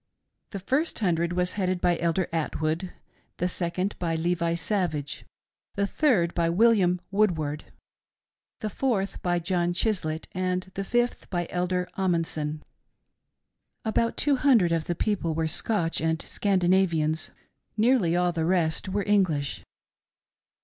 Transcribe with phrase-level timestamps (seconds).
[0.49, 2.91] The first hundred was .headed by Elder Atwood,
[3.37, 5.23] the second by Levi Savage,
[5.75, 7.65] the thiifd by William Woodward,
[8.61, 12.63] the fourth by John Chislett, and the fif& by Elder Ahmensen.
[13.85, 17.29] About two hundred of the people were Scotch and Scandinavians;
[17.77, 19.63] nearly all the rest were English.